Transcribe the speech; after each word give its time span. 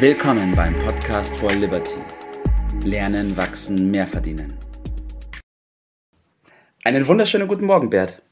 Willkommen 0.00 0.54
beim 0.54 0.76
Podcast 0.76 1.36
for 1.40 1.50
Liberty. 1.50 1.96
Lernen, 2.84 3.36
wachsen, 3.36 3.90
mehr 3.90 4.06
verdienen. 4.06 4.56
Einen 6.84 7.04
wunderschönen 7.08 7.48
guten 7.48 7.66
Morgen, 7.66 7.90
Bert. 7.90 8.22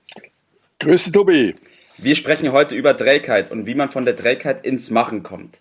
Grüß 0.78 1.02
dich, 1.02 1.12
Tobi. 1.12 1.56
Wir 1.98 2.14
sprechen 2.14 2.52
heute 2.52 2.76
über 2.76 2.96
Trägheit 2.96 3.50
und 3.50 3.66
wie 3.66 3.74
man 3.74 3.90
von 3.90 4.04
der 4.04 4.14
Trägheit 4.14 4.64
ins 4.64 4.90
Machen 4.90 5.24
kommt. 5.24 5.60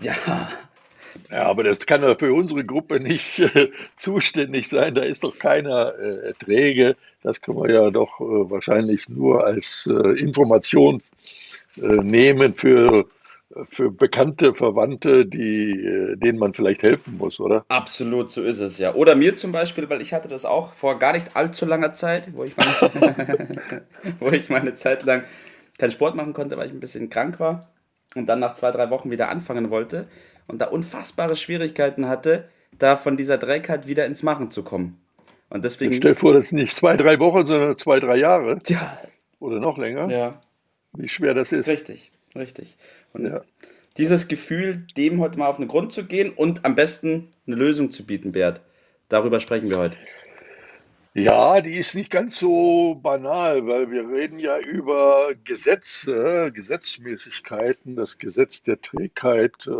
Ja. 0.00 0.14
Ja, 1.30 1.42
aber 1.42 1.64
das 1.64 1.80
kann 1.80 2.02
ja 2.02 2.14
für 2.14 2.32
unsere 2.32 2.64
Gruppe 2.64 2.98
nicht 2.98 3.38
äh, 3.38 3.68
zuständig 3.96 4.68
sein. 4.68 4.94
Da 4.94 5.02
ist 5.02 5.22
doch 5.22 5.38
keiner 5.38 5.98
äh, 5.98 6.32
träge. 6.32 6.96
Das 7.22 7.42
können 7.42 7.58
wir 7.58 7.70
ja 7.70 7.90
doch 7.90 8.20
äh, 8.22 8.50
wahrscheinlich 8.50 9.06
nur 9.10 9.44
als 9.44 9.86
äh, 9.86 10.18
Information 10.18 11.02
äh, 11.76 11.82
nehmen 11.82 12.54
für 12.54 13.06
für 13.64 13.90
bekannte 13.90 14.54
Verwandte, 14.54 15.26
die, 15.26 15.70
äh, 15.70 16.16
denen 16.16 16.38
man 16.38 16.54
vielleicht 16.54 16.82
helfen 16.82 17.16
muss, 17.16 17.40
oder? 17.40 17.64
Absolut, 17.68 18.30
so 18.30 18.42
ist 18.42 18.60
es 18.60 18.78
ja. 18.78 18.94
Oder 18.94 19.14
mir 19.14 19.36
zum 19.36 19.52
Beispiel, 19.52 19.88
weil 19.88 20.02
ich 20.02 20.12
hatte 20.12 20.28
das 20.28 20.44
auch 20.44 20.74
vor 20.74 20.98
gar 20.98 21.12
nicht 21.12 21.36
allzu 21.36 21.66
langer 21.66 21.94
Zeit, 21.94 22.28
wo 22.34 22.44
ich 22.44 22.54
meine, 22.56 23.82
wo 24.20 24.30
ich 24.30 24.48
meine 24.48 24.74
Zeit 24.74 25.04
lang 25.04 25.24
keinen 25.78 25.90
Sport 25.92 26.14
machen 26.14 26.32
konnte, 26.32 26.56
weil 26.56 26.68
ich 26.68 26.72
ein 26.72 26.80
bisschen 26.80 27.10
krank 27.10 27.40
war 27.40 27.68
und 28.14 28.26
dann 28.26 28.40
nach 28.40 28.54
zwei, 28.54 28.70
drei 28.70 28.90
Wochen 28.90 29.10
wieder 29.10 29.28
anfangen 29.28 29.70
wollte 29.70 30.06
und 30.46 30.60
da 30.60 30.66
unfassbare 30.66 31.36
Schwierigkeiten 31.36 32.08
hatte, 32.08 32.48
da 32.78 32.96
von 32.96 33.16
dieser 33.16 33.38
Trägheit 33.38 33.86
wieder 33.86 34.06
ins 34.06 34.22
Machen 34.22 34.50
zu 34.50 34.62
kommen. 34.62 35.00
Und 35.48 35.64
deswegen. 35.64 35.92
Jetzt 35.92 36.02
stell 36.02 36.16
vor, 36.16 36.32
das 36.32 36.48
sind 36.48 36.58
nicht 36.58 36.76
zwei, 36.76 36.96
drei 36.96 37.18
Wochen, 37.18 37.46
sondern 37.46 37.76
zwei, 37.76 38.00
drei 38.00 38.16
Jahre. 38.16 38.58
Ja. 38.66 38.98
Oder 39.38 39.60
noch 39.60 39.78
länger. 39.78 40.10
Ja. 40.10 40.40
Wie 40.92 41.08
schwer 41.08 41.34
das 41.34 41.52
ist. 41.52 41.68
Richtig, 41.68 42.10
richtig. 42.34 42.76
Und 43.16 43.26
ja. 43.26 43.40
dieses 43.96 44.28
Gefühl, 44.28 44.86
dem 44.96 45.20
heute 45.20 45.38
mal 45.38 45.48
auf 45.48 45.56
den 45.56 45.68
Grund 45.68 45.92
zu 45.92 46.04
gehen 46.04 46.30
und 46.30 46.64
am 46.64 46.74
besten 46.74 47.32
eine 47.46 47.56
Lösung 47.56 47.90
zu 47.90 48.04
bieten, 48.04 48.32
Bert, 48.32 48.60
darüber 49.08 49.40
sprechen 49.40 49.70
wir 49.70 49.78
heute. 49.78 49.96
Ja, 51.14 51.62
die 51.62 51.78
ist 51.78 51.94
nicht 51.94 52.10
ganz 52.10 52.38
so 52.38 52.94
banal, 53.02 53.66
weil 53.66 53.90
wir 53.90 54.06
reden 54.06 54.38
ja 54.38 54.58
über 54.58 55.30
Gesetze, 55.44 56.52
Gesetzmäßigkeiten, 56.52 57.96
das 57.96 58.18
Gesetz 58.18 58.62
der 58.62 58.78
Trägheit 58.82 59.66
äh, 59.66 59.70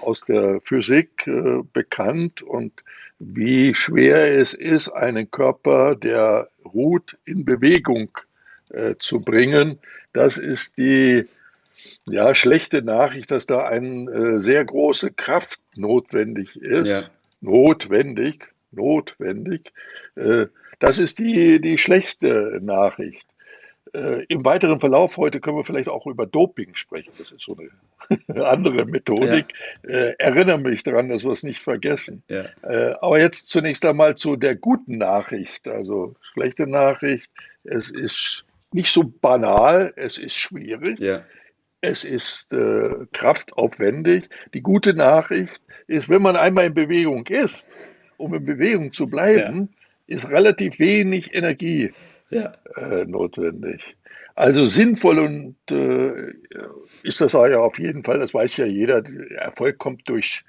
aus 0.00 0.22
der 0.26 0.60
Physik 0.64 1.28
äh, 1.28 1.62
bekannt 1.72 2.42
und 2.42 2.82
wie 3.20 3.76
schwer 3.76 4.36
es 4.40 4.54
ist, 4.54 4.88
einen 4.88 5.30
Körper, 5.30 5.94
der 5.94 6.48
ruht, 6.64 7.16
in 7.24 7.44
Bewegung 7.44 8.08
äh, 8.70 8.96
zu 8.98 9.20
bringen. 9.20 9.78
Das 10.12 10.36
ist 10.36 10.76
die 10.78 11.26
ja, 12.06 12.34
schlechte 12.34 12.82
Nachricht, 12.82 13.30
dass 13.30 13.46
da 13.46 13.64
eine 13.64 14.10
äh, 14.10 14.40
sehr 14.40 14.64
große 14.64 15.12
Kraft 15.12 15.60
notwendig 15.74 16.56
ist. 16.56 16.88
Ja. 16.88 17.02
Notwendig, 17.40 18.48
notwendig. 18.70 19.72
Äh, 20.16 20.46
das 20.78 20.98
ist 20.98 21.18
die, 21.18 21.60
die 21.60 21.78
schlechte 21.78 22.60
Nachricht. 22.62 23.26
Äh, 23.92 24.24
Im 24.28 24.44
weiteren 24.44 24.80
Verlauf 24.80 25.16
heute 25.18 25.40
können 25.40 25.58
wir 25.58 25.64
vielleicht 25.64 25.88
auch 25.88 26.06
über 26.06 26.26
Doping 26.26 26.74
sprechen. 26.74 27.12
Das 27.18 27.30
ist 27.30 27.42
so 27.42 27.56
eine 27.56 28.46
andere 28.46 28.86
Methodik. 28.86 29.46
Ja. 29.84 29.90
Äh, 29.90 30.14
erinnere 30.18 30.58
mich 30.58 30.82
daran, 30.82 31.10
dass 31.10 31.24
wir 31.24 31.32
es 31.32 31.42
nicht 31.42 31.60
vergessen. 31.60 32.22
Ja. 32.28 32.46
Äh, 32.62 32.94
aber 33.00 33.20
jetzt 33.20 33.48
zunächst 33.48 33.84
einmal 33.84 34.16
zu 34.16 34.36
der 34.36 34.56
guten 34.56 34.98
Nachricht. 34.98 35.68
Also 35.68 36.14
schlechte 36.32 36.66
Nachricht. 36.66 37.30
Es 37.64 37.90
ist 37.90 38.44
nicht 38.72 38.90
so 38.90 39.04
banal, 39.04 39.92
es 39.96 40.16
ist 40.16 40.36
schwierig. 40.36 40.98
Ja. 40.98 41.24
Es 41.82 42.04
ist 42.04 42.52
äh, 42.52 42.90
kraftaufwendig. 43.12 44.28
Die 44.54 44.62
gute 44.62 44.94
Nachricht 44.94 45.60
ist, 45.88 46.08
wenn 46.08 46.22
man 46.22 46.36
einmal 46.36 46.66
in 46.66 46.74
Bewegung 46.74 47.26
ist, 47.26 47.68
um 48.16 48.32
in 48.34 48.44
Bewegung 48.44 48.92
zu 48.92 49.08
bleiben, 49.08 49.68
ja. 50.06 50.14
ist 50.14 50.30
relativ 50.30 50.78
wenig 50.78 51.34
Energie 51.34 51.92
ja. 52.30 52.54
äh, 52.76 53.04
notwendig. 53.04 53.96
Also 54.36 54.64
sinnvoll 54.64 55.18
und 55.18 55.56
äh, 55.72 56.32
ist 57.02 57.20
das 57.20 57.32
ja 57.32 57.58
auf 57.58 57.80
jeden 57.80 58.04
Fall, 58.04 58.20
das 58.20 58.32
weiß 58.32 58.56
ja 58.58 58.64
jeder, 58.64 59.02
Erfolg 59.36 59.78
kommt 59.78 60.08
durch 60.08 60.44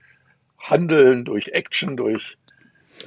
Handeln, 0.59 1.25
durch 1.25 1.49
Action, 1.49 1.97
durch 1.97 2.37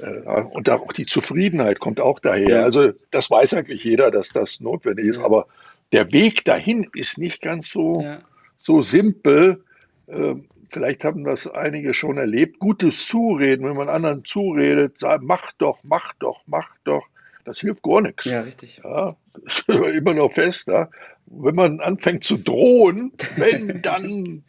äh, 0.01 0.41
und 0.41 0.69
auch 0.69 0.91
die 0.91 1.05
Zufriedenheit 1.05 1.79
kommt 1.79 2.01
auch 2.01 2.19
daher. 2.19 2.49
Ja. 2.49 2.63
Also 2.63 2.91
das 3.09 3.31
weiß 3.31 3.53
eigentlich 3.53 3.85
jeder, 3.85 4.11
dass 4.11 4.29
das 4.29 4.59
notwendig 4.59 5.07
ist, 5.07 5.19
aber 5.19 5.47
der 5.91 6.11
Weg 6.11 6.45
dahin 6.45 6.87
ist 6.93 7.17
nicht 7.17 7.41
ganz 7.41 7.69
so, 7.69 8.01
ja. 8.01 8.19
so 8.57 8.81
simpel. 8.81 9.63
Ähm, 10.07 10.47
vielleicht 10.69 11.03
haben 11.03 11.23
das 11.23 11.47
einige 11.47 11.93
schon 11.93 12.17
erlebt. 12.17 12.59
Gutes 12.59 13.07
Zureden, 13.07 13.65
wenn 13.65 13.75
man 13.75 13.89
anderen 13.89 14.25
zuredet, 14.25 14.99
sagt, 14.99 15.23
mach 15.23 15.51
doch, 15.53 15.79
mach 15.83 16.13
doch, 16.15 16.41
mach 16.45 16.75
doch, 16.83 17.07
das 17.45 17.59
hilft 17.59 17.83
gar 17.83 18.01
nichts. 18.01 18.25
Ja, 18.25 18.41
richtig. 18.41 18.81
Ja, 18.83 19.15
das 19.45 19.59
ist 19.67 19.79
immer 19.79 20.13
noch 20.13 20.33
fest. 20.33 20.67
Ja. 20.67 20.89
Wenn 21.25 21.55
man 21.55 21.79
anfängt 21.79 22.23
zu 22.23 22.37
drohen, 22.37 23.13
wenn, 23.35 23.81
dann 23.81 24.43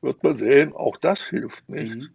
wird 0.00 0.22
man 0.24 0.36
sehen, 0.36 0.72
auch 0.72 0.96
das 0.96 1.26
hilft 1.26 1.68
nichts. 1.68 2.08
Mhm. 2.08 2.14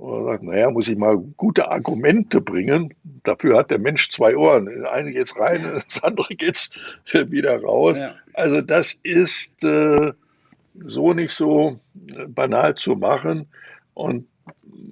Und 0.00 0.12
man 0.12 0.24
sagt, 0.24 0.42
naja, 0.44 0.70
muss 0.70 0.88
ich 0.88 0.96
mal 0.96 1.18
gute 1.36 1.70
Argumente 1.70 2.40
bringen. 2.40 2.94
Dafür 3.22 3.58
hat 3.58 3.70
der 3.70 3.78
Mensch 3.78 4.08
zwei 4.08 4.34
Ohren. 4.34 4.64
Das 4.64 4.88
eine 4.88 5.12
geht's 5.12 5.38
rein, 5.38 5.62
das 5.74 6.02
andere 6.02 6.34
geht's 6.36 6.70
wieder 7.12 7.60
raus. 7.60 8.00
Ja. 8.00 8.14
Also 8.32 8.62
das 8.62 8.96
ist 9.02 9.62
äh, 9.62 10.12
so 10.86 11.12
nicht 11.12 11.32
so 11.32 11.78
banal 12.28 12.76
zu 12.76 12.96
machen. 12.96 13.46
Und 13.92 14.26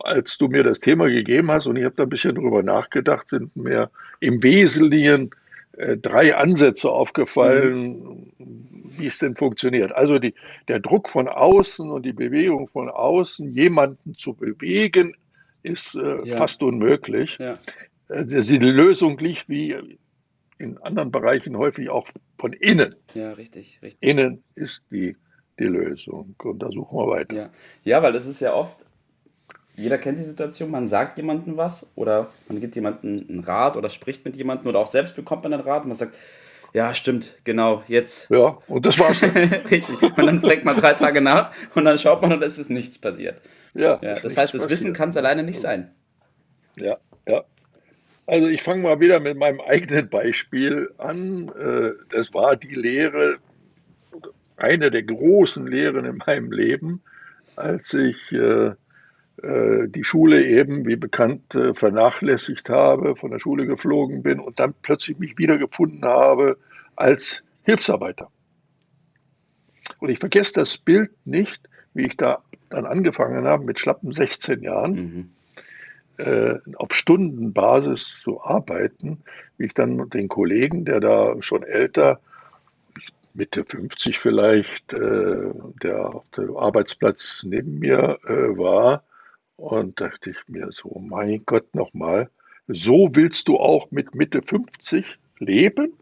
als 0.00 0.36
du 0.36 0.48
mir 0.48 0.62
das 0.62 0.80
Thema 0.80 1.08
gegeben 1.08 1.50
hast 1.50 1.66
und 1.66 1.76
ich 1.76 1.86
habe 1.86 1.94
da 1.96 2.02
ein 2.02 2.10
bisschen 2.10 2.34
drüber 2.34 2.62
nachgedacht, 2.62 3.30
sind 3.30 3.56
mir 3.56 3.90
im 4.20 4.42
Wesentlichen 4.42 5.30
äh, 5.78 5.96
drei 5.96 6.36
Ansätze 6.36 6.90
aufgefallen, 6.90 8.28
mhm. 8.36 8.77
Wie 8.96 9.06
es 9.06 9.18
denn 9.18 9.36
funktioniert. 9.36 9.92
Also 9.92 10.18
die, 10.18 10.34
der 10.68 10.80
Druck 10.80 11.08
von 11.08 11.28
außen 11.28 11.90
und 11.90 12.04
die 12.04 12.12
Bewegung 12.12 12.68
von 12.68 12.88
außen, 12.88 13.54
jemanden 13.54 14.14
zu 14.14 14.34
bewegen, 14.34 15.12
ist 15.62 15.94
äh, 15.94 16.18
ja. 16.24 16.36
fast 16.36 16.62
unmöglich. 16.62 17.36
Ja. 17.38 17.54
Äh, 18.08 18.24
die 18.24 18.58
Lösung 18.58 19.18
liegt 19.18 19.48
wie 19.48 19.98
in 20.58 20.78
anderen 20.78 21.10
Bereichen 21.10 21.56
häufig 21.56 21.90
auch 21.90 22.08
von 22.38 22.52
innen. 22.52 22.94
Ja, 23.14 23.32
richtig, 23.32 23.80
richtig. 23.82 24.08
Innen 24.08 24.42
ist 24.54 24.84
die, 24.90 25.16
die 25.58 25.64
Lösung. 25.64 26.34
Und 26.42 26.60
da 26.60 26.70
suchen 26.70 26.98
wir 26.98 27.08
weiter. 27.08 27.34
Ja, 27.34 27.50
ja 27.84 28.02
weil 28.02 28.12
das 28.12 28.26
ist 28.26 28.40
ja 28.40 28.54
oft 28.54 28.76
jeder 29.78 29.96
kennt 29.96 30.18
die 30.18 30.24
Situation, 30.24 30.72
man 30.72 30.88
sagt 30.88 31.18
jemandem 31.18 31.56
was 31.56 31.86
oder 31.94 32.28
man 32.48 32.60
gibt 32.60 32.74
jemandem 32.74 33.24
einen 33.28 33.44
Rat 33.44 33.76
oder 33.76 33.88
spricht 33.88 34.24
mit 34.24 34.36
jemandem 34.36 34.66
oder 34.66 34.80
auch 34.80 34.88
selbst 34.88 35.14
bekommt 35.14 35.44
man 35.44 35.52
einen 35.52 35.62
Rat 35.62 35.82
und 35.82 35.88
man 35.88 35.96
sagt, 35.96 36.16
ja, 36.74 36.94
stimmt, 36.94 37.34
genau, 37.44 37.82
jetzt. 37.88 38.30
Ja, 38.30 38.58
und 38.68 38.84
das 38.84 38.98
war's. 38.98 39.22
Richtig. 39.70 40.02
Und 40.02 40.26
dann 40.26 40.40
fleckt 40.40 40.64
man 40.64 40.76
drei 40.76 40.94
Tage 40.94 41.20
nach 41.20 41.50
und 41.74 41.84
dann 41.84 41.98
schaut 41.98 42.22
man 42.22 42.32
und 42.32 42.42
es 42.42 42.58
ist 42.58 42.70
nichts 42.70 42.98
passiert. 42.98 43.40
Ja, 43.74 43.98
ja 44.02 44.14
das 44.14 44.36
heißt, 44.36 44.54
das 44.54 44.62
passiert. 44.62 44.70
Wissen 44.70 44.92
kann 44.92 45.10
es 45.10 45.16
alleine 45.16 45.42
nicht 45.42 45.60
sein. 45.60 45.90
Ja, 46.76 46.98
ja. 47.26 47.44
Also 48.26 48.46
ich 48.48 48.62
fange 48.62 48.82
mal 48.82 49.00
wieder 49.00 49.20
mit 49.20 49.38
meinem 49.38 49.60
eigenen 49.60 50.10
Beispiel 50.10 50.90
an. 50.98 51.50
Äh, 51.58 51.92
das 52.10 52.34
war 52.34 52.56
die 52.56 52.74
Lehre, 52.74 53.38
eine 54.58 54.90
der 54.90 55.02
großen 55.02 55.66
Lehren 55.66 56.04
in 56.04 56.18
meinem 56.26 56.52
Leben, 56.52 57.02
als 57.56 57.94
ich 57.94 58.32
äh, 58.32 58.72
die 59.42 60.04
Schule 60.04 60.44
eben, 60.44 60.86
wie 60.86 60.96
bekannt, 60.96 61.54
äh, 61.54 61.74
vernachlässigt 61.74 62.70
habe, 62.70 63.14
von 63.16 63.30
der 63.30 63.38
Schule 63.38 63.66
geflogen 63.66 64.22
bin 64.22 64.40
und 64.40 64.58
dann 64.58 64.74
plötzlich 64.82 65.18
mich 65.18 65.38
wiedergefunden 65.38 66.04
habe 66.04 66.58
als 66.96 67.44
Hilfsarbeiter. 67.62 68.30
Und 70.00 70.10
ich 70.10 70.18
vergesse 70.18 70.54
das 70.54 70.78
Bild 70.78 71.10
nicht, 71.24 71.68
wie 71.94 72.06
ich 72.06 72.16
da 72.16 72.42
dann 72.68 72.86
angefangen 72.86 73.46
habe, 73.46 73.64
mit 73.64 73.80
schlappen 73.80 74.12
16 74.12 74.62
Jahren 74.62 74.92
mhm. 74.94 75.30
äh, 76.24 76.54
auf 76.76 76.92
Stundenbasis 76.92 78.20
zu 78.20 78.42
arbeiten, 78.42 79.22
wie 79.56 79.66
ich 79.66 79.74
dann 79.74 80.10
den 80.10 80.28
Kollegen, 80.28 80.84
der 80.84 81.00
da 81.00 81.34
schon 81.40 81.62
älter, 81.62 82.20
Mitte 83.34 83.64
50 83.64 84.18
vielleicht, 84.18 84.92
äh, 84.92 85.52
der 85.82 86.14
auf 86.14 86.24
dem 86.36 86.56
Arbeitsplatz 86.56 87.44
neben 87.44 87.78
mir 87.78 88.18
äh, 88.26 88.58
war, 88.58 89.04
und 89.58 90.00
dachte 90.00 90.30
ich 90.30 90.38
mir 90.46 90.68
so, 90.70 91.02
mein 91.04 91.42
Gott, 91.44 91.74
nochmal, 91.74 92.30
so 92.68 93.10
willst 93.12 93.48
du 93.48 93.58
auch 93.58 93.90
mit 93.90 94.14
Mitte 94.14 94.40
50 94.40 95.04
leben? 95.40 95.92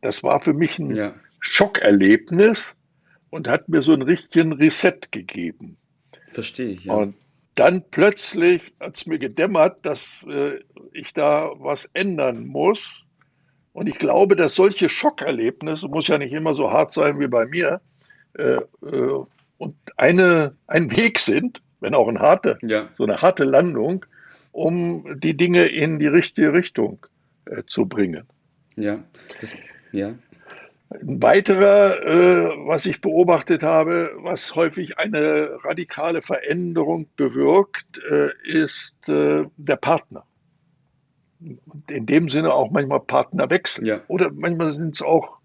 Das 0.00 0.22
war 0.22 0.40
für 0.40 0.54
mich 0.54 0.78
ein 0.78 0.96
ja. 0.96 1.14
Schockerlebnis 1.40 2.74
und 3.28 3.46
hat 3.46 3.68
mir 3.68 3.82
so 3.82 3.92
einen 3.92 4.02
richtigen 4.02 4.54
Reset 4.54 4.98
gegeben. 5.10 5.76
Verstehe 6.32 6.70
ich, 6.70 6.84
ja. 6.86 6.94
Und 6.94 7.14
dann 7.56 7.84
plötzlich 7.90 8.72
hat 8.80 8.96
es 8.96 9.06
mir 9.06 9.18
gedämmert, 9.18 9.84
dass 9.84 10.02
äh, 10.26 10.60
ich 10.94 11.12
da 11.12 11.50
was 11.58 11.90
ändern 11.92 12.46
muss. 12.46 13.04
Und 13.74 13.86
ich 13.86 13.98
glaube, 13.98 14.34
dass 14.34 14.54
solche 14.54 14.88
Schockerlebnisse, 14.88 15.88
muss 15.88 16.08
ja 16.08 16.16
nicht 16.16 16.32
immer 16.32 16.54
so 16.54 16.70
hart 16.70 16.94
sein 16.94 17.20
wie 17.20 17.28
bei 17.28 17.44
mir, 17.44 17.82
äh, 18.38 18.60
äh, 18.82 19.24
und 19.58 19.76
eine, 19.98 20.56
ein 20.68 20.90
Weg 20.96 21.18
sind, 21.18 21.60
wenn 21.80 21.94
auch 21.94 22.08
ein 22.08 22.18
harter, 22.20 22.58
Ja, 22.62 22.88
so 22.96 23.04
eine 23.04 23.18
harte 23.18 23.44
Landung, 23.44 24.06
um 24.52 25.18
die 25.20 25.36
Dinge 25.36 25.64
in 25.66 25.98
die 25.98 26.06
richtige 26.08 26.52
Richtung 26.52 27.06
äh, 27.46 27.62
zu 27.66 27.86
bringen. 27.86 28.24
ja, 28.76 29.02
das, 29.40 29.54
ja, 29.92 30.14
Ein 30.90 31.22
weiterer, 31.22 32.04
äh, 32.04 32.48
was 32.66 32.86
ich 32.86 33.00
beobachtet 33.00 33.62
habe, 33.62 34.10
was 34.22 34.54
häufig 34.56 34.98
eine 34.98 35.50
radikale 35.64 36.20
Veränderung 36.22 37.06
bewirkt, 37.16 38.00
äh, 38.10 38.30
ist 38.44 39.08
äh, 39.08 39.44
der 39.56 39.76
Partner. 39.76 40.24
In 41.88 42.04
dem 42.06 42.28
Sinne 42.28 42.52
auch 42.52 42.70
manchmal 42.70 43.00
Partnerwechsel. 43.00 43.86
ja, 43.86 44.00
Oder 44.08 44.30
manchmal 44.30 44.72
sind 44.74 44.96
es 44.96 45.02
auch 45.02 45.38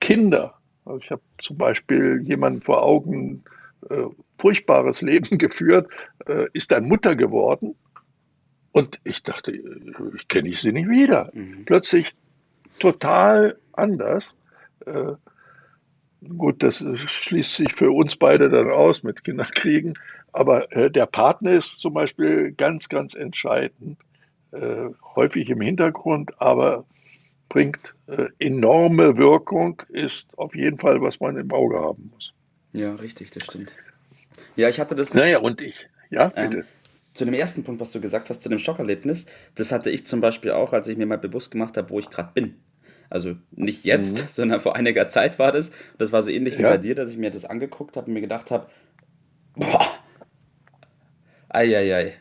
Kinder. 0.00 0.54
Also 0.84 0.98
ich 1.00 1.10
habe 1.10 1.22
zum 1.40 1.56
Beispiel 1.58 2.22
jemanden 2.24 2.60
vor 2.62 2.82
Augen, 2.82 3.44
äh, 3.88 4.04
furchtbares 4.38 5.02
Leben 5.02 5.38
geführt, 5.38 5.88
äh, 6.26 6.46
ist 6.52 6.70
dann 6.70 6.88
Mutter 6.88 7.16
geworden. 7.16 7.74
Und 8.72 9.00
ich 9.04 9.22
dachte, 9.22 9.52
äh, 9.52 9.92
ich 10.16 10.28
kenne 10.28 10.48
ich 10.48 10.60
sie 10.60 10.72
nicht 10.72 10.88
wieder. 10.88 11.30
mhm. 11.34 11.64
Plötzlich 11.64 12.14
total 12.78 13.58
anders. 13.72 14.34
Äh, 14.86 15.14
gut, 16.36 16.62
das 16.62 16.84
schließt 17.06 17.56
sich 17.56 17.72
für 17.74 17.90
uns 17.90 18.16
beide 18.16 18.48
dann 18.48 18.70
aus 18.70 19.02
mit 19.02 19.24
Kinderkriegen. 19.24 19.94
Aber 20.32 20.66
der 20.68 21.06
Partner 21.06 21.52
ist 21.52 21.80
zum 21.80 21.94
Beispiel 21.94 22.52
ganz, 22.52 22.88
ganz 22.88 23.14
entscheidend. 23.14 23.98
Häufig 25.16 25.48
im 25.48 25.62
Hintergrund, 25.62 26.40
aber 26.40 26.84
bringt 27.48 27.94
enorme 28.38 29.16
Wirkung, 29.16 29.82
ist 29.88 30.28
auf 30.38 30.54
jeden 30.54 30.78
Fall, 30.78 31.00
was 31.00 31.18
man 31.18 31.36
im 31.38 31.50
Auge 31.50 31.80
haben 31.80 32.10
muss. 32.12 32.34
ja, 32.72 32.94
richtig, 32.94 33.30
das 33.30 33.44
stimmt. 33.44 33.72
Ja, 34.58 34.68
ich 34.68 34.80
hatte 34.80 34.94
das 34.96 35.14
Naja, 35.14 35.38
und 35.38 35.62
ich, 35.62 35.88
ja, 36.10 36.28
ähm, 36.36 36.50
bitte. 36.50 36.66
zu 37.14 37.24
dem 37.24 37.34
ersten 37.34 37.64
Punkt, 37.64 37.80
was 37.80 37.92
du 37.92 38.00
gesagt 38.00 38.28
hast, 38.28 38.42
zu 38.42 38.48
dem 38.48 38.58
Schockerlebnis, 38.58 39.26
das 39.54 39.72
hatte 39.72 39.90
ich 39.90 40.04
zum 40.06 40.20
Beispiel 40.20 40.50
auch, 40.50 40.72
als 40.72 40.88
ich 40.88 40.96
mir 40.98 41.06
mal 41.06 41.18
bewusst 41.18 41.50
gemacht 41.52 41.76
habe, 41.76 41.90
wo 41.90 42.00
ich 42.00 42.10
gerade 42.10 42.32
bin. 42.34 42.56
Also 43.08 43.36
nicht 43.52 43.84
jetzt, 43.84 44.22
Mhm. 44.24 44.26
sondern 44.30 44.60
vor 44.60 44.76
einiger 44.76 45.08
Zeit 45.08 45.38
war 45.38 45.52
das. 45.52 45.70
Das 45.98 46.12
war 46.12 46.22
so 46.24 46.30
ähnlich 46.30 46.58
wie 46.58 46.62
Ja. 46.62 46.70
bei 46.70 46.78
dir, 46.78 46.94
dass 46.96 47.10
ich 47.12 47.18
mir 47.18 47.30
das 47.30 47.44
angeguckt 47.44 47.96
habe 47.96 48.08
und 48.08 48.14
mir 48.14 48.20
gedacht 48.20 48.50
habe, 48.50 48.66
boah, 49.56 49.86
eieiei, 51.48 52.14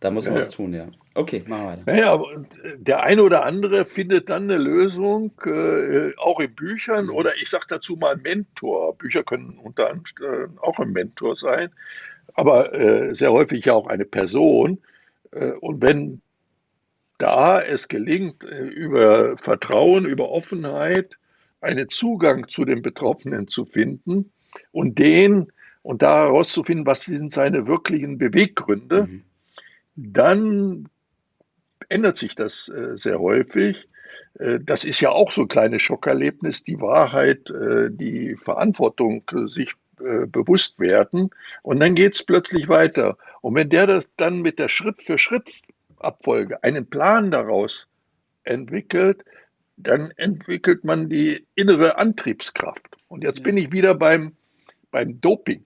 da 0.00 0.10
muss 0.10 0.26
man 0.26 0.34
Ja, 0.34 0.38
was 0.38 0.46
ja. 0.46 0.50
tun, 0.56 0.72
ja. 0.74 0.88
Okay, 1.14 1.42
machen 1.46 1.62
wir 1.62 1.68
weiter. 1.70 1.82
Naja, 1.86 2.12
und 2.14 2.48
der 2.76 3.02
eine 3.02 3.22
oder 3.22 3.44
andere 3.44 3.84
findet 3.86 4.30
dann 4.30 4.44
eine 4.44 4.58
Lösung, 4.58 5.32
äh, 5.44 6.12
auch 6.16 6.40
in 6.40 6.54
Büchern 6.54 7.06
Mhm. 7.06 7.10
oder 7.14 7.30
ich 7.42 7.50
sage 7.50 7.66
dazu 7.68 7.96
mal 7.96 8.16
Mentor. 8.16 8.96
Bücher 8.96 9.22
können 9.22 9.58
unter 9.58 9.90
anderem 9.90 10.58
auch 10.58 10.78
ein 10.78 10.92
Mentor 10.92 11.36
sein, 11.36 11.70
aber 12.34 12.72
äh, 12.74 13.14
sehr 13.14 13.32
häufig 13.32 13.64
ja 13.66 13.74
auch 13.74 13.88
eine 13.88 14.04
Person. 14.04 14.78
Äh, 15.32 15.52
und 15.60 15.82
wenn 15.82 16.22
da 17.18 17.60
es 17.60 17.88
gelingt, 17.88 18.44
äh, 18.44 18.62
über 18.64 19.36
Vertrauen, 19.36 20.06
über 20.06 20.30
Offenheit 20.30 21.18
einen 21.60 21.88
Zugang 21.88 22.48
zu 22.48 22.64
dem 22.64 22.80
Betroffenen 22.82 23.46
zu 23.48 23.66
finden 23.66 24.32
und 24.72 24.98
den 24.98 25.52
und 25.82 26.02
da 26.02 26.20
herauszufinden, 26.24 26.86
was 26.86 27.02
sind 27.04 27.32
seine 27.32 27.66
wirklichen 27.66 28.16
Beweggründe, 28.18 29.06
Mhm. 29.06 29.22
Dann 29.96 30.88
ändert 31.88 32.16
sich 32.16 32.34
das 32.34 32.68
äh, 32.68 32.96
sehr 32.96 33.18
häufig. 33.20 33.88
Äh, 34.38 34.60
das 34.62 34.84
ist 34.84 35.00
ja 35.00 35.10
auch 35.10 35.30
so 35.32 35.42
ein 35.42 35.48
kleines 35.48 35.82
Schockerlebnis, 35.82 36.64
die 36.64 36.80
Wahrheit, 36.80 37.50
äh, 37.50 37.90
die 37.90 38.36
Verantwortung 38.36 39.24
äh, 39.32 39.46
sich 39.48 39.72
äh, 40.00 40.26
bewusst 40.26 40.78
werden. 40.78 41.30
Und 41.62 41.80
dann 41.80 41.94
geht 41.94 42.14
es 42.14 42.22
plötzlich 42.22 42.68
weiter. 42.68 43.16
Und 43.42 43.54
wenn 43.56 43.68
der 43.70 43.86
das 43.86 44.08
dann 44.16 44.42
mit 44.42 44.58
der 44.58 44.68
Schritt-für-Schritt-Abfolge 44.68 46.62
einen 46.62 46.88
Plan 46.88 47.30
daraus 47.30 47.86
entwickelt, 48.44 49.24
dann 49.76 50.10
entwickelt 50.16 50.84
man 50.84 51.08
die 51.08 51.46
innere 51.54 51.98
Antriebskraft. 51.98 52.86
Und 53.08 53.24
jetzt 53.24 53.38
Ja. 53.40 53.44
bin 53.44 53.56
ich 53.56 53.72
wieder 53.72 53.94
beim, 53.94 54.36
beim 54.90 55.20
Doping. 55.20 55.64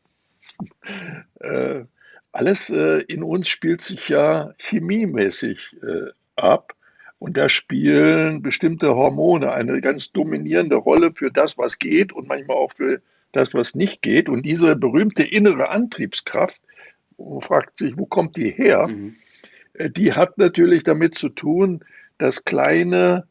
Alles 2.34 2.68
äh, 2.68 3.00
in 3.06 3.22
uns 3.22 3.48
spielt 3.48 3.80
sich 3.80 4.08
ja 4.08 4.54
chemiemäßig 4.58 5.76
äh, 5.82 6.10
ab. 6.34 6.74
Und 7.20 7.36
da 7.36 7.48
spielen 7.48 8.42
bestimmte 8.42 8.96
Hormone 8.96 9.52
eine 9.52 9.80
ganz 9.80 10.10
dominierende 10.10 10.74
Rolle 10.74 11.12
für 11.14 11.30
das, 11.30 11.56
was 11.58 11.78
geht 11.78 12.12
und 12.12 12.26
manchmal 12.26 12.56
auch 12.56 12.72
für 12.72 13.00
das, 13.30 13.54
was 13.54 13.76
nicht 13.76 14.02
geht. 14.02 14.28
Und 14.28 14.42
diese 14.42 14.74
berühmte 14.74 15.22
innere 15.22 15.70
Antriebskraft, 15.70 16.60
man 17.18 17.40
fragt 17.40 17.78
sich, 17.78 17.96
wo 17.96 18.04
kommt 18.04 18.36
die 18.36 18.50
her? 18.50 18.88
Mhm. 18.88 19.14
Äh, 19.74 19.90
Die 19.90 20.12
hat 20.12 20.36
natürlich 20.36 20.82
damit 20.82 21.14
zu 21.14 21.28
tun, 21.28 21.84
dass 22.18 22.44
kleine 22.44 23.28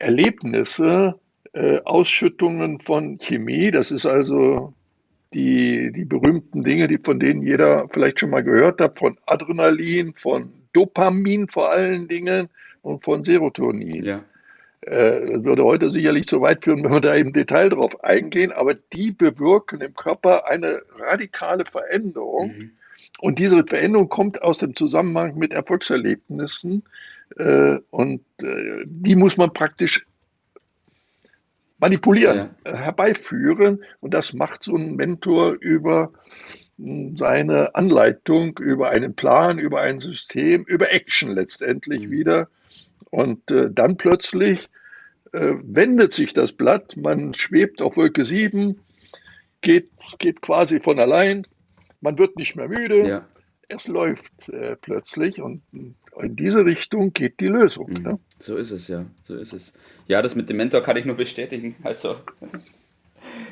Erlebnisse, 0.00 1.14
äh, 1.52 1.78
Ausschüttungen 1.84 2.80
von 2.80 3.18
Chemie, 3.18 3.70
das 3.70 3.92
ist 3.92 4.04
also 4.04 4.74
die, 5.34 5.92
die 5.92 6.04
berühmten 6.04 6.62
Dinge, 6.62 6.88
die, 6.88 6.98
von 6.98 7.18
denen 7.18 7.42
jeder 7.42 7.86
vielleicht 7.90 8.20
schon 8.20 8.30
mal 8.30 8.44
gehört 8.44 8.80
hat, 8.80 8.98
von 8.98 9.18
Adrenalin, 9.26 10.14
von 10.16 10.52
Dopamin 10.72 11.48
vor 11.48 11.72
allen 11.72 12.08
Dingen 12.08 12.48
und 12.82 13.04
von 13.04 13.24
Serotonin. 13.24 14.04
Ja, 14.04 14.24
Äh, 14.82 15.26
das 15.26 15.44
würde 15.44 15.64
heute 15.64 15.90
sicherlich 15.90 16.26
zu 16.26 16.40
weit 16.40 16.64
führen, 16.64 16.84
wenn 16.84 16.92
wir 16.92 17.00
da 17.00 17.14
im 17.14 17.32
Detail 17.32 17.70
drauf 17.70 18.02
eingehen, 18.04 18.52
aber 18.52 18.74
die 18.74 19.10
bewirken 19.10 19.80
im 19.80 19.94
Körper 19.94 20.48
eine 20.48 20.82
radikale 20.98 21.64
Veränderung. 21.64 22.48
mhm. 22.56 22.70
Und 23.20 23.38
diese 23.38 23.62
Veränderung 23.66 24.08
kommt 24.08 24.42
aus 24.42 24.58
dem 24.58 24.74
Zusammenhang 24.74 25.36
mit 25.36 25.52
Erfolgserlebnissen. 25.52 26.82
Äh, 27.36 27.78
und 27.90 28.22
äh, 28.40 28.84
die 28.86 29.16
muss 29.16 29.36
man 29.36 29.52
praktisch 29.52 30.06
manipulieren, 31.78 32.50
ja, 32.64 32.72
äh, 32.72 32.76
herbeiführen. 32.76 33.84
Und 34.00 34.14
das 34.14 34.32
macht 34.32 34.64
so 34.64 34.76
ein 34.76 34.96
Mentor 34.96 35.56
über 35.60 36.12
mh, 36.76 37.16
seine 37.16 37.74
Anleitung, 37.74 38.58
über 38.58 38.90
einen 38.90 39.14
Plan, 39.14 39.58
über 39.58 39.80
ein 39.80 40.00
System, 40.00 40.64
über 40.64 40.92
Action 40.92 41.32
letztendlich 41.32 42.06
mhm. 42.06 42.10
wieder. 42.10 42.48
Und 43.10 43.50
äh, 43.50 43.70
dann 43.70 43.96
plötzlich 43.96 44.68
äh, 45.32 45.54
wendet 45.62 46.12
sich 46.12 46.32
das 46.32 46.52
Blatt, 46.52 46.96
man 46.96 47.34
schwebt 47.34 47.82
auf 47.82 47.96
Wolke 47.96 48.24
7, 48.24 48.80
geht, 49.60 49.90
geht 50.18 50.40
quasi 50.40 50.80
von 50.80 50.98
allein, 50.98 51.46
man 52.00 52.18
wird 52.18 52.36
nicht 52.36 52.56
mehr 52.56 52.68
müde, 52.68 53.08
ja. 53.08 53.28
es 53.68 53.88
läuft 53.88 54.48
äh, 54.48 54.76
plötzlich 54.76 55.40
und 55.40 55.62
in 56.20 56.36
diese 56.36 56.64
Richtung 56.64 57.12
geht 57.12 57.40
die 57.40 57.48
Lösung. 57.48 57.90
Mhm. 57.90 58.02
Ne? 58.02 58.18
So 58.38 58.56
ist 58.56 58.70
es, 58.70 58.88
ja. 58.88 59.06
So 59.24 59.36
ist 59.36 59.52
es. 59.52 59.72
Ja, 60.06 60.22
das 60.22 60.34
mit 60.34 60.48
dem 60.48 60.56
Mentor 60.56 60.82
kann 60.82 60.96
ich 60.96 61.04
nur 61.04 61.16
bestätigen. 61.16 61.76
Also, 61.82 62.16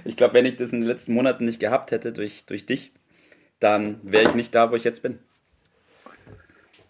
ich 0.05 0.17
glaube, 0.17 0.35
wenn 0.35 0.47
ich 0.47 0.57
das 0.57 0.73
in 0.73 0.81
den 0.81 0.89
letzten 0.89 1.15
Monaten 1.15 1.45
nicht 1.45 1.61
gehabt 1.61 1.91
hätte 1.91 2.13
durch, 2.13 2.45
durch 2.47 2.67
dich, 2.67 2.93
dann 3.61 3.99
wäre 4.03 4.25
ich 4.25 4.35
nicht 4.35 4.55
da, 4.55 4.71
wo 4.71 4.77
ich 4.77 4.85
jetzt 4.85 5.03
bin. 5.03 5.19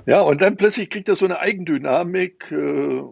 Ja, 0.06 0.20
und 0.20 0.42
dann 0.42 0.56
plötzlich 0.56 0.90
kriegt 0.90 1.08
das 1.08 1.20
so 1.20 1.24
eine 1.24 1.40
Eigendynamik, 1.40 2.50
äh, 2.50 3.02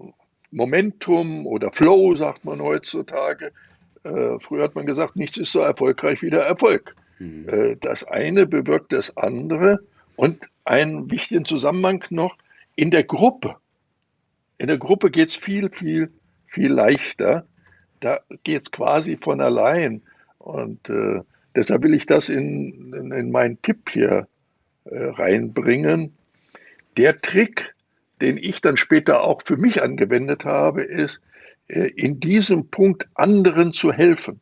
Momentum 0.50 1.46
oder 1.46 1.72
Flow, 1.72 2.14
sagt 2.14 2.44
man 2.44 2.60
heutzutage. 2.60 3.52
Äh, 4.04 4.38
früher 4.40 4.64
hat 4.64 4.74
man 4.74 4.86
gesagt, 4.86 5.16
nichts 5.16 5.38
ist 5.38 5.52
so 5.52 5.60
erfolgreich 5.60 6.22
wie 6.22 6.30
der 6.30 6.42
Erfolg. 6.42 6.94
Mhm. 7.18 7.48
Äh, 7.48 7.76
das 7.80 8.04
eine 8.04 8.46
bewirkt 8.46 8.92
das 8.92 9.16
andere. 9.16 9.80
Und 10.16 10.44
einen 10.64 11.10
wichtigen 11.10 11.44
Zusammenhang 11.44 12.04
noch, 12.10 12.36
in 12.76 12.90
der 12.90 13.04
Gruppe. 13.04 13.56
In 14.58 14.68
der 14.68 14.78
Gruppe 14.78 15.10
geht 15.10 15.28
es 15.28 15.36
viel, 15.36 15.70
viel, 15.70 16.12
viel 16.46 16.72
leichter. 16.72 17.46
Da 18.00 18.18
geht 18.44 18.62
es 18.62 18.70
quasi 18.70 19.18
von 19.20 19.40
allein. 19.40 20.02
Und 20.38 20.88
äh, 20.90 21.20
deshalb 21.54 21.82
will 21.82 21.94
ich 21.94 22.06
das 22.06 22.28
in, 22.28 22.92
in, 22.94 23.12
in 23.12 23.30
meinen 23.30 23.60
Tipp 23.62 23.90
hier 23.90 24.28
äh, 24.84 24.96
reinbringen. 24.96 26.14
Der 26.96 27.20
Trick, 27.20 27.74
den 28.20 28.36
ich 28.36 28.60
dann 28.60 28.76
später 28.76 29.24
auch 29.24 29.42
für 29.44 29.56
mich 29.56 29.82
angewendet 29.82 30.44
habe, 30.44 30.82
ist, 30.82 31.20
äh, 31.68 31.90
in 31.96 32.20
diesem 32.20 32.68
Punkt 32.68 33.08
anderen 33.14 33.72
zu 33.72 33.92
helfen. 33.92 34.40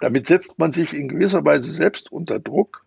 Damit 0.00 0.26
setzt 0.26 0.58
man 0.58 0.72
sich 0.72 0.94
in 0.94 1.08
gewisser 1.08 1.44
Weise 1.44 1.72
selbst 1.72 2.10
unter 2.10 2.40
Druck, 2.40 2.84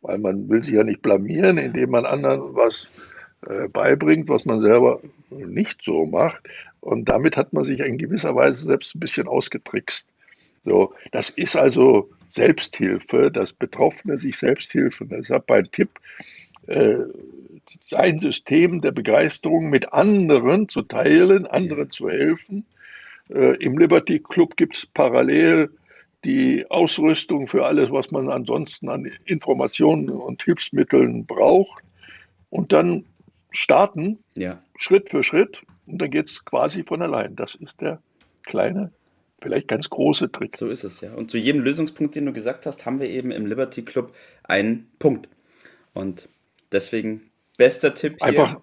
weil 0.00 0.18
man 0.18 0.48
will 0.48 0.62
sich 0.62 0.74
ja 0.74 0.84
nicht 0.84 1.02
blamieren, 1.02 1.58
indem 1.58 1.90
man 1.90 2.06
anderen 2.06 2.54
was 2.54 2.90
beibringt, 3.72 4.28
was 4.28 4.44
man 4.44 4.60
selber 4.60 5.00
nicht 5.30 5.82
so 5.84 6.06
macht. 6.06 6.42
Und 6.80 7.08
damit 7.08 7.36
hat 7.36 7.52
man 7.52 7.64
sich 7.64 7.80
in 7.80 7.98
gewisser 7.98 8.34
Weise 8.34 8.66
selbst 8.66 8.94
ein 8.94 9.00
bisschen 9.00 9.28
ausgetrickst. 9.28 10.08
So, 10.64 10.92
das 11.12 11.30
ist 11.30 11.56
also 11.56 12.10
Selbsthilfe, 12.28 13.30
das 13.30 13.52
Betroffene 13.52 14.18
sich 14.18 14.36
selbst 14.36 14.72
helfen. 14.74 15.08
Deshalb 15.08 15.48
mein 15.48 15.70
Tipp, 15.70 15.90
äh, 16.66 16.98
ein 17.92 18.18
System 18.20 18.80
der 18.80 18.92
Begeisterung 18.92 19.70
mit 19.70 19.92
anderen 19.92 20.68
zu 20.68 20.82
teilen, 20.82 21.46
anderen 21.46 21.90
zu 21.90 22.08
helfen. 22.08 22.66
Äh, 23.32 23.56
Im 23.62 23.78
Liberty 23.78 24.18
Club 24.18 24.56
gibt 24.56 24.76
es 24.76 24.86
parallel 24.86 25.70
die 26.24 26.68
Ausrüstung 26.70 27.46
für 27.46 27.64
alles, 27.64 27.90
was 27.90 28.10
man 28.10 28.28
ansonsten 28.28 28.88
an 28.88 29.10
Informationen 29.24 30.10
und 30.10 30.42
Hilfsmitteln 30.42 31.26
braucht 31.26 31.82
und 32.50 32.72
dann 32.72 33.04
starten, 33.50 34.18
ja. 34.36 34.62
Schritt 34.76 35.10
für 35.10 35.24
Schritt 35.24 35.62
und 35.86 36.00
dann 36.00 36.10
geht 36.10 36.26
es 36.26 36.44
quasi 36.44 36.84
von 36.84 37.02
allein. 37.02 37.36
Das 37.36 37.54
ist 37.54 37.80
der 37.80 38.00
kleine, 38.44 38.92
vielleicht 39.40 39.68
ganz 39.68 39.88
große 39.90 40.30
Trick. 40.30 40.56
So 40.56 40.68
ist 40.68 40.84
es, 40.84 41.00
ja. 41.00 41.14
Und 41.14 41.30
zu 41.30 41.38
jedem 41.38 41.62
Lösungspunkt, 41.62 42.14
den 42.14 42.26
du 42.26 42.32
gesagt 42.32 42.66
hast, 42.66 42.86
haben 42.86 43.00
wir 43.00 43.08
eben 43.08 43.30
im 43.30 43.46
Liberty 43.46 43.82
Club 43.82 44.14
einen 44.44 44.90
Punkt. 44.98 45.28
Und 45.94 46.28
deswegen 46.72 47.30
bester 47.56 47.94
Tipp 47.94 48.16
hier. 48.18 48.26
Einfach, 48.26 48.60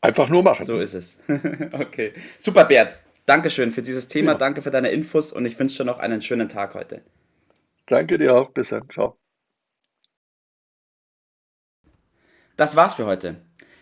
einfach 0.00 0.28
nur 0.28 0.42
machen. 0.42 0.64
So 0.66 0.78
ist 0.78 0.94
es. 0.94 1.18
okay. 1.72 2.12
Super, 2.38 2.64
Bert. 2.64 2.96
Dankeschön 3.26 3.70
für 3.70 3.82
dieses 3.82 4.08
Thema. 4.08 4.32
Ja. 4.32 4.38
Danke 4.38 4.62
für 4.62 4.70
deine 4.70 4.90
Infos 4.90 5.32
und 5.32 5.46
ich 5.46 5.58
wünsche 5.58 5.78
dir 5.78 5.84
noch 5.84 6.00
einen 6.00 6.20
schönen 6.22 6.48
Tag 6.48 6.74
heute. 6.74 7.02
Danke 7.86 8.18
dir 8.18 8.34
auch. 8.34 8.50
Bis 8.50 8.70
dann. 8.70 8.88
Ciao. 8.90 9.16
Das 12.56 12.76
war's 12.76 12.94
für 12.94 13.06
heute. 13.06 13.36